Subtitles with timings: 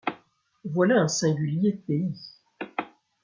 [0.65, 2.19] voilà un singulier pays!